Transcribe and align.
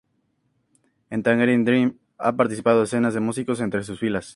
En 1.11 1.21
Tangerine 1.23 1.63
Dream 1.63 1.99
han 2.17 2.35
participado 2.37 2.79
decenas 2.81 3.13
de 3.13 3.19
músicos 3.19 3.59
entre 3.61 3.83
sus 3.83 3.99
filas. 3.99 4.29